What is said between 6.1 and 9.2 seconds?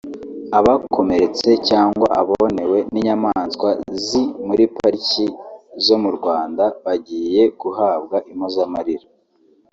Rwanda bagiye guhabwa impozamarira